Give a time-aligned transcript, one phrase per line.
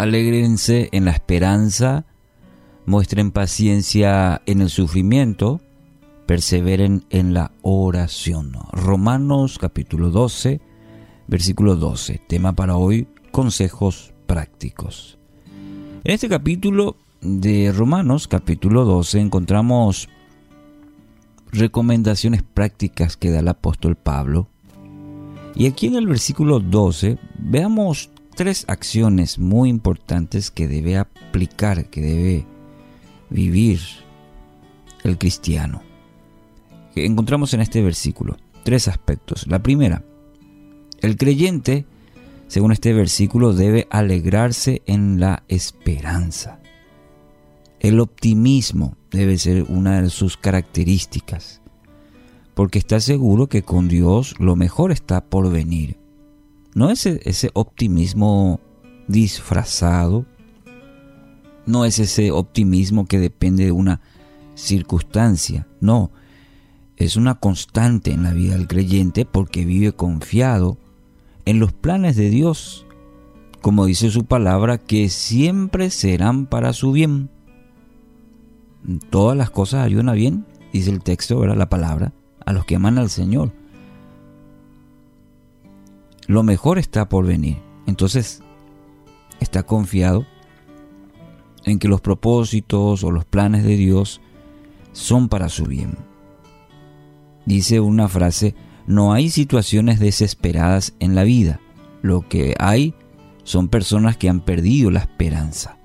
[0.00, 2.06] Alégrense en la esperanza,
[2.86, 5.60] muestren paciencia en el sufrimiento,
[6.24, 8.52] perseveren en la oración.
[8.72, 10.62] Romanos capítulo 12,
[11.28, 12.18] versículo 12.
[12.26, 15.18] Tema para hoy, consejos prácticos.
[16.02, 20.08] En este capítulo de Romanos capítulo 12 encontramos
[21.52, 24.48] recomendaciones prácticas que da el apóstol Pablo.
[25.54, 28.08] Y aquí en el versículo 12 veamos
[28.40, 32.46] tres acciones muy importantes que debe aplicar, que debe
[33.28, 33.80] vivir
[35.04, 35.82] el cristiano.
[36.94, 39.46] Que encontramos en este versículo tres aspectos.
[39.46, 40.02] La primera,
[41.02, 41.84] el creyente,
[42.46, 46.60] según este versículo, debe alegrarse en la esperanza.
[47.78, 51.60] El optimismo debe ser una de sus características,
[52.54, 55.99] porque está seguro que con Dios lo mejor está por venir.
[56.74, 58.60] No es e-, ese optimismo
[59.08, 60.26] disfrazado,
[61.66, 64.00] no es ese optimismo que depende de una
[64.54, 66.10] circunstancia, no,
[66.96, 70.78] es una constante en la vida del creyente porque vive confiado
[71.46, 72.86] en los planes de Dios,
[73.62, 77.30] como dice su palabra, que siempre serán para su bien.
[79.10, 81.56] Todas las cosas ayudan a bien, dice el texto, ¿verdad?
[81.56, 82.12] la palabra,
[82.44, 83.52] a los que aman al Señor.
[86.30, 87.56] Lo mejor está por venir.
[87.88, 88.40] Entonces,
[89.40, 90.26] está confiado
[91.64, 94.20] en que los propósitos o los planes de Dios
[94.92, 95.98] son para su bien.
[97.46, 98.54] Dice una frase,
[98.86, 101.58] no hay situaciones desesperadas en la vida.
[102.00, 102.94] Lo que hay
[103.42, 105.78] son personas que han perdido la esperanza.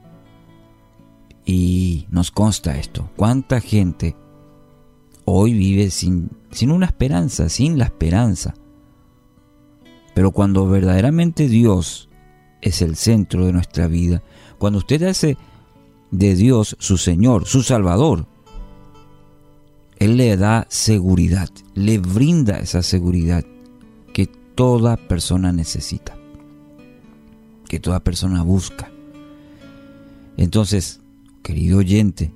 [1.43, 3.09] Y nos consta esto.
[3.15, 4.15] ¿Cuánta gente
[5.25, 6.29] hoy vive sin,
[6.69, 8.53] una esperanza, sin la esperanza?
[10.15, 12.09] Pero cuando verdaderamente Dios
[12.61, 14.23] es el centro de nuestra vida,
[14.57, 15.37] cuando usted hace
[16.09, 18.25] de Dios su Señor, su Salvador,
[19.97, 23.43] Él le da seguridad, le brinda esa seguridad
[24.13, 26.17] que toda persona necesita,
[27.67, 28.89] que toda persona busca.
[30.37, 31.01] Entonces,
[31.43, 32.31] querido oyente,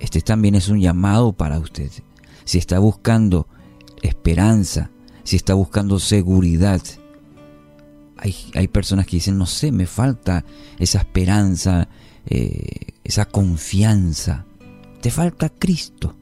[0.00, 1.90] este también es un llamado para usted.
[2.44, 3.46] Si está buscando
[4.00, 4.90] esperanza,
[5.24, 6.80] si está buscando seguridad,
[8.16, 10.44] hay, hay personas que dicen, no sé, me falta
[10.78, 11.88] esa esperanza,
[12.26, 14.46] eh, esa confianza.
[15.00, 16.14] Te falta Cristo.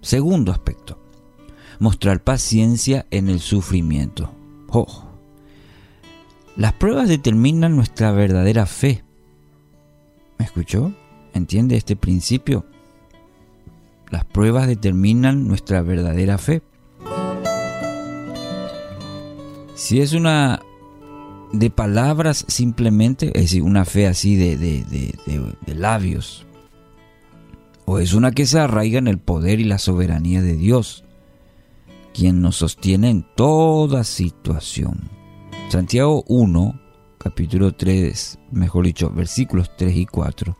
[0.00, 0.98] Segundo aspecto,
[1.80, 4.32] mostrar paciencia en el sufrimiento.
[4.68, 5.04] Oh.
[6.56, 9.04] Las pruebas determinan nuestra verdadera fe.
[10.38, 10.92] ¿Me escuchó?
[11.34, 12.64] ¿Entiende este principio?
[14.10, 16.62] Las pruebas determinan nuestra verdadera fe.
[19.78, 20.60] Si es una
[21.52, 26.48] de palabras simplemente, es decir, una fe así de, de, labios,
[27.84, 31.04] o es una que se arraiga en el poder y la soberanía de Dios,
[32.12, 35.10] quien nos sostiene en toda situación.
[35.68, 36.80] Santiago 1,
[37.16, 40.58] capítulo 3, mejor dicho, versículos 3 y 4.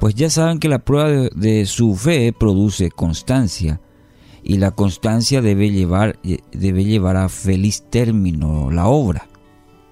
[0.00, 3.80] Pues ya saben que la prueba de, su fe produce constancia
[4.48, 6.20] y la constancia debe llevar,
[6.52, 9.26] debe llevar a feliz término la obra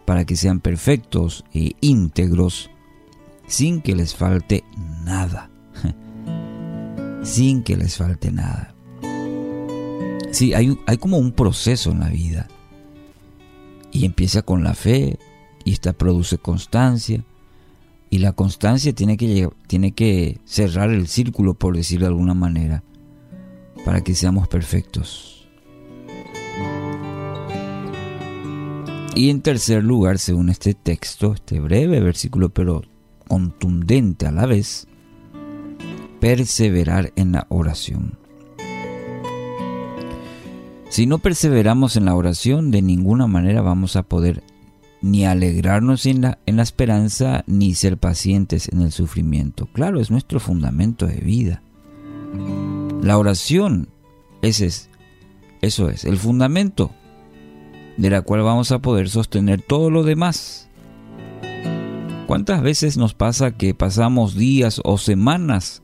[0.04, 2.70] para que sean perfectos e íntegros
[3.48, 4.62] sin que les falte
[5.04, 5.50] nada.
[7.24, 8.72] sin que les falte nada.
[10.30, 12.46] Sí, hay, hay como un proceso en la vida.
[13.90, 15.18] Y empieza con la fe,
[15.64, 17.24] y esta produce constancia.
[18.08, 22.84] Y la constancia tiene que, tiene que cerrar el círculo, por decirlo de alguna manera,
[23.84, 25.46] para que seamos perfectos.
[29.14, 32.82] Y en tercer lugar, según este texto, este breve versículo, pero
[33.28, 34.88] contundente a la vez,
[36.20, 38.18] perseverar en la oración.
[40.88, 44.42] Si no perseveramos en la oración, de ninguna manera vamos a poder
[45.00, 49.66] ni alegrarnos en la, en la esperanza, ni ser pacientes en el sufrimiento.
[49.66, 51.62] Claro, es nuestro fundamento de vida.
[53.04, 53.90] La oración,
[54.40, 54.88] ese es,
[55.60, 56.90] eso es, el fundamento
[57.98, 60.70] de la cual vamos a poder sostener todo lo demás.
[62.26, 65.82] ¿Cuántas veces nos pasa que pasamos días o semanas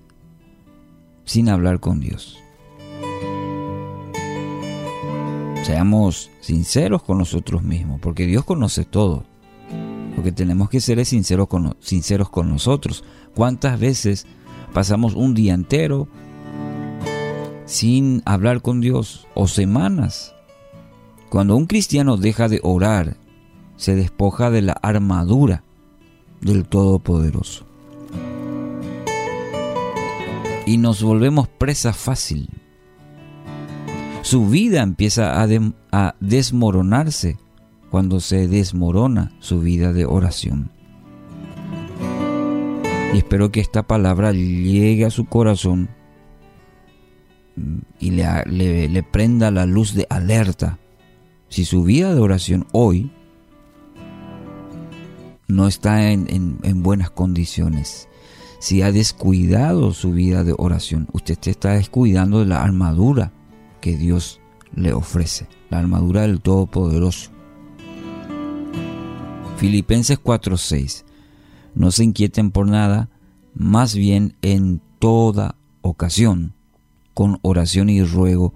[1.26, 2.38] sin hablar con Dios?
[5.62, 9.24] Seamos sinceros con nosotros mismos, porque Dios conoce todo.
[10.16, 13.04] Lo que tenemos que ser es sinceros con, sinceros con nosotros.
[13.34, 14.26] ¿Cuántas veces
[14.72, 16.08] pasamos un día entero
[17.70, 20.34] sin hablar con Dios o semanas?
[21.28, 23.16] Cuando un cristiano deja de orar,
[23.76, 25.62] se despoja de la armadura
[26.40, 27.64] del Todopoderoso.
[30.66, 32.48] Y nos volvemos presa fácil.
[34.22, 37.38] Su vida empieza a, desmoronarse
[37.88, 40.72] cuando se desmorona su vida de oración.
[43.14, 45.88] Y espero que esta palabra llegue a su corazón
[47.98, 50.78] y le, le, prenda la luz de alerta.
[51.48, 53.10] Si su vida de oración hoy
[55.48, 58.08] no está en, en, buenas condiciones,
[58.60, 63.32] si ha descuidado su vida de oración, usted está descuidando de la armadura
[63.80, 64.40] que Dios
[64.74, 67.30] le ofrece, la armadura del Todopoderoso.
[69.56, 71.04] Filipenses 4:6
[71.74, 73.08] no se inquieten por nada,
[73.54, 76.54] más bien en toda ocasión,
[77.20, 78.54] con oración y ruego,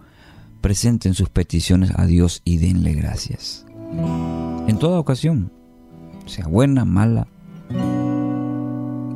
[0.62, 3.66] presenten sus peticiones a Dios y denle gracias.
[4.66, 5.52] En toda ocasión,
[6.24, 7.26] sea buena, mala,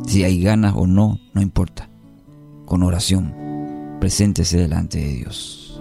[0.07, 1.89] si hay ganas o no, no importa.
[2.67, 3.33] Con oración,
[4.01, 5.81] preséntese delante de Dios.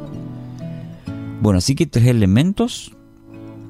[1.42, 2.96] Bueno, así que tres elementos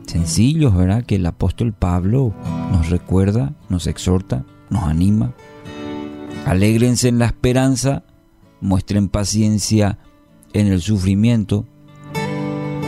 [0.06, 1.06] sencillos, ¿verdad?
[1.06, 2.36] Que el apóstol Pablo
[2.72, 5.34] nos recuerda, nos exhorta, nos anima.
[6.46, 8.04] Alégrense en la esperanza,
[8.62, 10.00] muestren paciencia
[10.54, 11.66] en el sufrimiento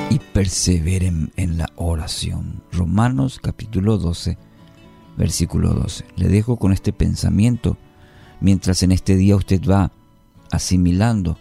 [0.09, 2.63] y perseveren en la oración.
[2.71, 4.37] Romanos capítulo 12,
[5.17, 6.05] versículo 12.
[6.15, 7.77] Le dejo con este pensamiento
[8.41, 9.91] mientras en este día usted va
[10.51, 11.37] asimilando,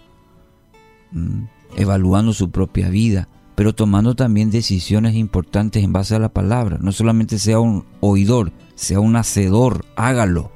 [1.13, 1.45] mm,
[1.77, 3.29] evaluando su propia vida
[3.59, 6.79] pero tomando también decisiones importantes en base a la palabra.
[6.81, 10.53] No solamente sea un oidor, sea un hacedor, hágalo,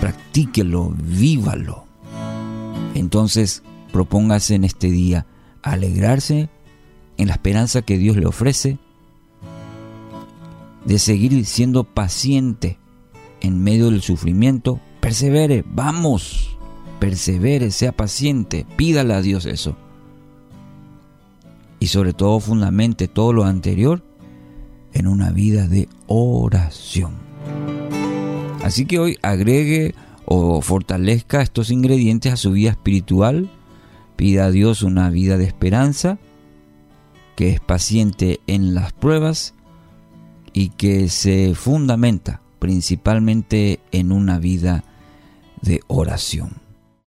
[0.00, 1.81] practíquelo, vívalo.
[2.94, 3.62] Entonces,
[3.92, 5.26] propóngase en este día
[5.62, 6.48] alegrarse
[7.16, 8.78] en la esperanza que Dios le ofrece,
[10.84, 12.78] de seguir siendo paciente
[13.40, 16.56] en medio del sufrimiento, persevere, vamos,
[16.98, 19.76] persevere, sea paciente, pídale a Dios eso
[21.82, 24.04] y sobre todo fundamente todo lo anterior
[24.92, 27.14] en una vida de oración.
[28.62, 33.50] Así que hoy agregue o fortalezca estos ingredientes a su vida espiritual,
[34.16, 36.18] pida a Dios una vida de esperanza,
[37.36, 39.54] que es paciente en las pruebas
[40.52, 44.84] y que se fundamenta principalmente en una vida
[45.62, 46.61] de oración.